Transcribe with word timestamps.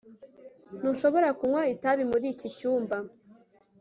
Ntushobora 0.79 1.29
kunywa 1.37 1.61
itabi 1.73 2.03
muri 2.11 2.25
iki 2.33 2.47
cyumba 2.57 2.97